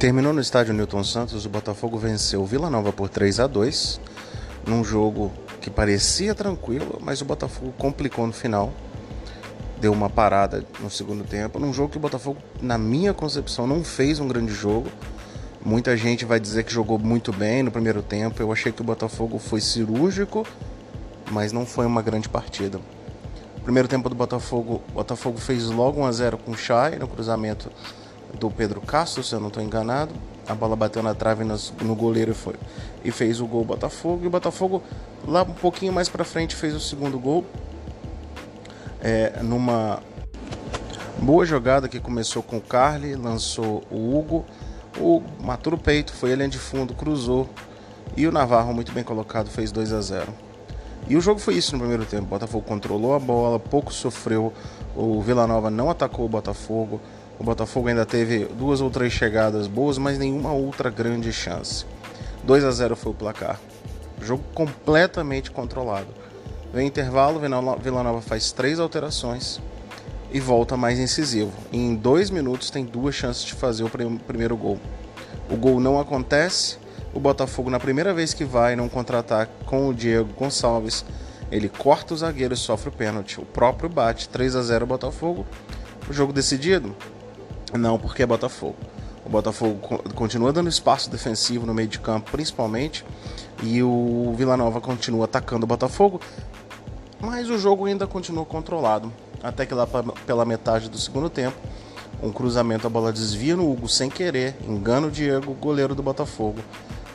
[0.00, 4.00] Terminou no estádio Newton Santos, o Botafogo venceu o Vila Nova por 3 a 2
[4.66, 5.30] num jogo
[5.60, 8.72] que parecia tranquilo, mas o Botafogo complicou no final.
[9.78, 13.84] Deu uma parada no segundo tempo, num jogo que o Botafogo, na minha concepção, não
[13.84, 14.88] fez um grande jogo.
[15.62, 18.42] Muita gente vai dizer que jogou muito bem no primeiro tempo.
[18.42, 20.46] Eu achei que o Botafogo foi cirúrgico,
[21.30, 22.80] mas não foi uma grande partida.
[23.64, 27.06] Primeiro tempo do Botafogo, o Botafogo fez logo 1 a 0 com o Chay no
[27.06, 27.70] cruzamento
[28.38, 30.12] do Pedro Castro, se eu não estou enganado.
[30.46, 32.54] A bola bateu na trave no goleiro e, foi,
[33.04, 34.24] e fez o gol Botafogo.
[34.24, 34.82] E o Botafogo,
[35.26, 37.44] lá um pouquinho mais para frente, fez o segundo gol.
[39.00, 40.02] É, numa
[41.18, 44.44] boa jogada que começou com o Carly, lançou o Hugo.
[44.98, 47.48] O matou o peito, foi ele de fundo, cruzou.
[48.16, 50.34] E o Navarro, muito bem colocado, fez 2 a 0
[51.08, 52.24] E o jogo foi isso no primeiro tempo.
[52.24, 54.52] O Botafogo controlou a bola, pouco sofreu.
[54.96, 57.00] O Vila Nova não atacou o Botafogo.
[57.40, 61.86] O Botafogo ainda teve duas ou três chegadas boas, mas nenhuma outra grande chance.
[62.44, 63.58] 2 a 0 foi o placar.
[64.20, 66.08] Jogo completamente controlado.
[66.70, 69.58] Vem intervalo, Vila Nova faz três alterações
[70.30, 71.50] e volta mais incisivo.
[71.72, 73.90] Em dois minutos tem duas chances de fazer o
[74.26, 74.78] primeiro gol.
[75.50, 76.76] O gol não acontece.
[77.14, 81.06] O Botafogo, na primeira vez que vai num contra-ataque com o Diego Gonçalves,
[81.50, 83.40] ele corta o zagueiro e sofre o pênalti.
[83.40, 85.46] O próprio bate 3 a 0 Botafogo.
[86.06, 86.94] O jogo decidido?
[87.78, 88.76] Não, porque é Botafogo.
[89.24, 93.04] O Botafogo continua dando espaço defensivo no meio de campo, principalmente,
[93.62, 96.20] e o Vila Nova continua atacando o Botafogo,
[97.20, 99.12] mas o jogo ainda continua controlado.
[99.42, 99.86] Até que lá
[100.26, 101.56] pela metade do segundo tempo,
[102.22, 106.58] um cruzamento, a bola desvia no Hugo sem querer, engana o Diego, goleiro do Botafogo,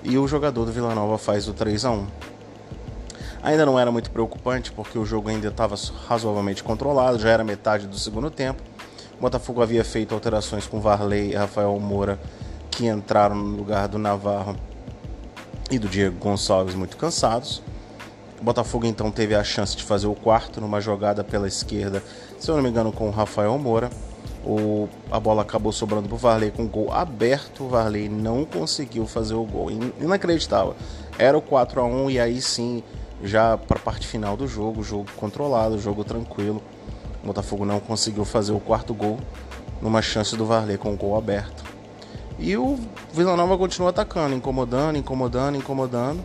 [0.04, 2.08] e o jogador do Vila Nova faz o 3 a 1
[3.44, 5.76] Ainda não era muito preocupante, porque o jogo ainda estava
[6.08, 8.62] razoavelmente controlado, já era metade do segundo tempo
[9.18, 12.20] o Botafogo havia feito alterações com Varley e Rafael Moura,
[12.70, 14.56] que entraram no lugar do Navarro
[15.72, 17.62] e do Diego Gonçalves muito cansados.
[18.40, 22.04] O Botafogo então teve a chance de fazer o quarto numa jogada pela esquerda,
[22.38, 23.90] se eu não me engano, com o Rafael Moura.
[24.46, 27.64] O, a bola acabou sobrando para o Varley com o gol aberto.
[27.64, 29.72] O Varley não conseguiu fazer o gol.
[30.00, 30.76] Inacreditável.
[31.18, 32.84] Era o 4 a 1 e aí sim,
[33.24, 36.62] já para a parte final do jogo, jogo controlado, jogo tranquilo.
[37.26, 39.18] O Botafogo não conseguiu fazer o quarto gol
[39.82, 41.64] numa chance do Varley com o gol aberto.
[42.38, 42.80] E o
[43.12, 46.24] Vila Nova continua atacando, incomodando, incomodando, incomodando.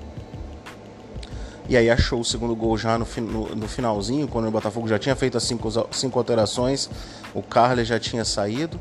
[1.66, 4.98] E aí achou o segundo gol já no, no, no finalzinho, quando o Botafogo já
[4.98, 6.90] tinha feito as cinco, cinco alterações,
[7.34, 8.78] o Carles já tinha saído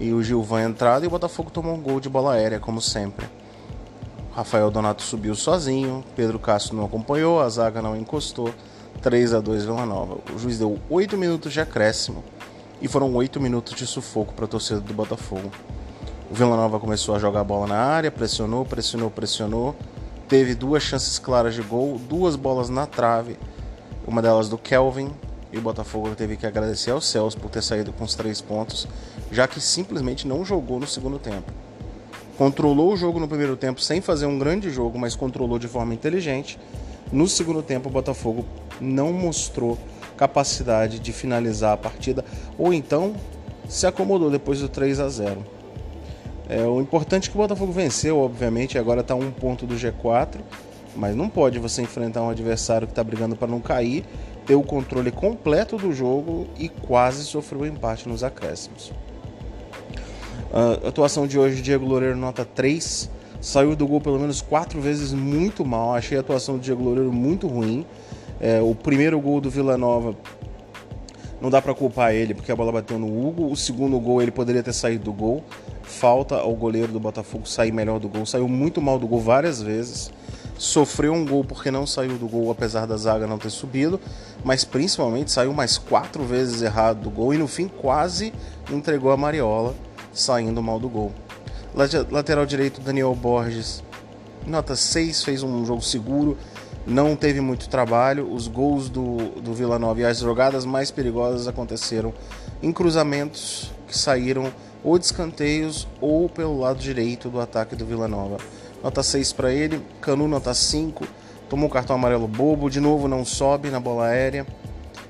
[0.00, 3.26] e o Gilvan entrado e o Botafogo tomou um gol de bola aérea, como sempre.
[4.34, 8.52] Rafael Donato subiu sozinho, Pedro Castro não acompanhou, a zaga não encostou
[9.02, 10.18] 3 a 2 Vila Nova.
[10.34, 12.22] O juiz deu 8 minutos de acréscimo
[12.80, 15.50] e foram 8 minutos de sufoco para a torcida do Botafogo.
[16.30, 19.74] O Vila Nova começou a jogar a bola na área, pressionou, pressionou, pressionou.
[20.28, 23.36] Teve duas chances claras de gol, duas bolas na trave,
[24.06, 25.10] uma delas do Kelvin,
[25.52, 28.86] e o Botafogo teve que agradecer aos céus por ter saído com os três pontos,
[29.32, 31.52] já que simplesmente não jogou no segundo tempo.
[32.38, 35.92] Controlou o jogo no primeiro tempo sem fazer um grande jogo, mas controlou de forma
[35.92, 36.58] inteligente.
[37.12, 38.44] No segundo tempo, o Botafogo
[38.80, 39.78] não mostrou
[40.16, 42.24] capacidade de finalizar a partida
[42.58, 43.14] ou então
[43.68, 45.44] se acomodou depois do 3 a 0.
[46.48, 50.40] É, o importante é que o Botafogo venceu, obviamente, agora está um ponto do G4,
[50.96, 54.04] mas não pode você enfrentar um adversário que está brigando para não cair,
[54.44, 58.92] ter o controle completo do jogo e quase sofreu um empate nos acréscimos.
[60.52, 63.08] A atuação de hoje, Diego Loureiro nota 3,
[63.40, 67.12] saiu do gol pelo menos quatro vezes muito mal, achei a atuação do Diego Loureiro
[67.12, 67.86] muito ruim.
[68.40, 70.16] É, o primeiro gol do Vila Nova
[71.40, 73.50] não dá para culpar ele porque a bola bateu no Hugo.
[73.50, 75.42] O segundo gol ele poderia ter saído do gol.
[75.82, 78.26] Falta ao goleiro do Botafogo sair melhor do gol.
[78.26, 80.10] Saiu muito mal do gol várias vezes.
[80.58, 83.98] Sofreu um gol porque não saiu do gol, apesar da zaga não ter subido.
[84.44, 88.32] Mas principalmente saiu mais quatro vezes errado do gol e no fim quase
[88.70, 89.74] entregou a Mariola,
[90.12, 91.12] saindo mal do gol.
[91.74, 93.82] Lateral direito Daniel Borges,
[94.46, 96.36] nota 6, fez um jogo seguro
[96.86, 98.32] não teve muito trabalho.
[98.32, 102.12] Os gols do, do Vila Nova e as jogadas mais perigosas aconteceram
[102.62, 104.52] em cruzamentos que saíram
[104.82, 108.38] ou de escanteios ou pelo lado direito do ataque do Vila Nova.
[108.82, 111.06] Nota 6 para ele, Canu nota 5,
[111.48, 114.46] tomou um cartão amarelo bobo, de novo não sobe na bola aérea.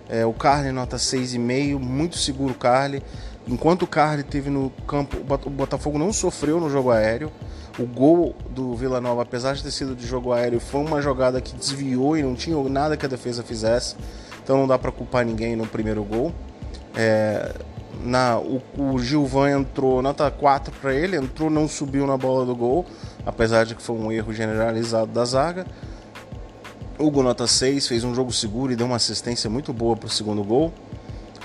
[0.08, 3.00] É, o Carly nota 6,5, muito seguro o Carly.
[3.48, 5.16] Enquanto o Carly teve no campo,
[5.46, 7.32] o Botafogo não sofreu no jogo aéreo.
[7.78, 11.40] O gol do Vila Nova, apesar de ter sido de jogo aéreo, foi uma jogada
[11.40, 13.96] que desviou e não tinha nada que a defesa fizesse.
[14.42, 16.32] Então não dá para culpar ninguém no primeiro gol.
[16.94, 17.54] É,
[18.04, 22.54] Na, o, o Gilvan entrou nota 4 para ele, entrou, não subiu na bola do
[22.54, 22.86] gol,
[23.26, 25.66] apesar de que foi um erro generalizado da zaga.
[26.98, 30.10] Hugo nota 6, fez um jogo seguro e deu uma assistência muito boa para o
[30.10, 30.72] segundo gol.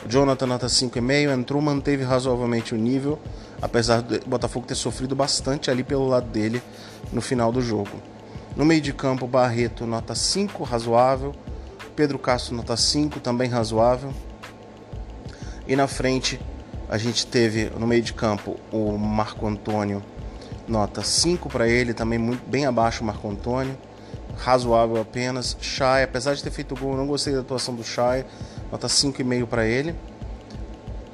[0.07, 3.19] Jonathan nota 5,5, entrou, manteve razoavelmente o nível,
[3.61, 6.61] apesar do Botafogo ter sofrido bastante ali pelo lado dele
[7.11, 8.01] no final do jogo.
[8.55, 11.33] No meio de campo, Barreto nota 5, razoável.
[11.95, 14.13] Pedro Castro nota 5, também razoável.
[15.67, 16.39] E na frente,
[16.87, 20.03] a gente teve no meio de campo o Marco Antônio,
[20.67, 23.75] nota 5 para ele, também muito bem abaixo o Marco Antônio,
[24.37, 25.57] razoável apenas.
[25.59, 28.25] Chay, apesar de ter feito gol, não gostei da atuação do Chay,
[28.71, 29.95] nota 5,5 para ele.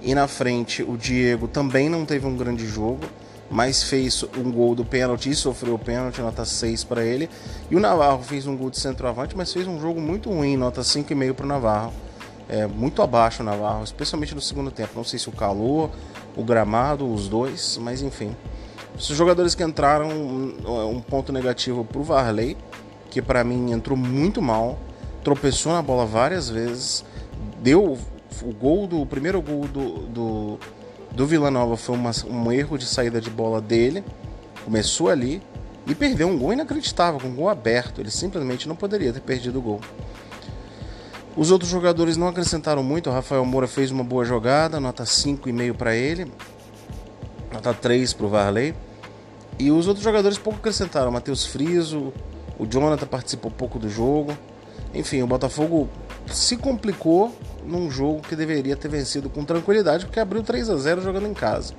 [0.02, 3.02] E na frente, o Diego também não teve um grande jogo,
[3.50, 7.30] mas fez um gol do pênalti e sofreu o pênalti, nota 6 para ele.
[7.70, 10.82] E o Navarro fez um gol de centroavante, mas fez um jogo muito ruim, nota
[10.82, 11.94] 5,5 para o Navarro
[12.52, 14.92] é, muito abaixo o Navarro, especialmente no segundo tempo.
[14.94, 15.90] Não sei se o calor,
[16.36, 18.36] o gramado, os dois, mas enfim.
[18.94, 22.58] Os jogadores que entraram, um, um ponto negativo para o Varley,
[23.10, 24.78] que para mim entrou muito mal,
[25.24, 27.06] tropeçou na bola várias vezes,
[27.62, 27.98] deu
[28.44, 30.60] o gol do o primeiro gol do, do,
[31.12, 34.04] do Vila Nova foi uma, um erro de saída de bola dele,
[34.66, 35.42] começou ali
[35.86, 38.02] e perdeu um gol inacreditável, com um gol aberto.
[38.02, 39.82] Ele simplesmente não poderia ter perdido o gol.
[41.36, 43.10] Os outros jogadores não acrescentaram muito.
[43.10, 46.32] O Rafael Moura fez uma boa jogada, nota 5,5 para ele,
[47.52, 48.76] nota 3 para o Varley.
[49.58, 51.12] E os outros jogadores pouco acrescentaram.
[51.12, 52.14] Matheus Friso,
[52.60, 54.38] o Jonathan participou pouco do jogo.
[54.94, 55.90] Enfim, o Botafogo
[56.28, 57.34] se complicou
[57.66, 61.34] num jogo que deveria ter vencido com tranquilidade, porque abriu 3 a 0 jogando em
[61.34, 61.74] casa.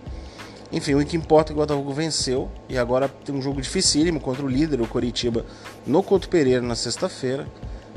[0.73, 4.19] Enfim, o que importa é que o Botafogo venceu e agora tem um jogo dificílimo
[4.19, 5.45] contra o líder, o Coritiba,
[5.87, 7.47] no Couto Pereira na sexta-feira.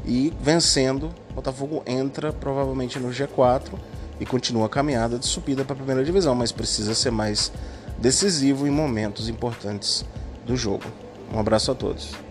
[0.06, 3.72] E vencendo, o Botafogo entra provavelmente no G4
[4.20, 7.52] e continua a caminhada de subida para a primeira divisão, mas precisa ser mais
[7.98, 10.06] decisivo em momentos importantes
[10.46, 10.84] do jogo.
[11.34, 12.25] Um abraço a todos.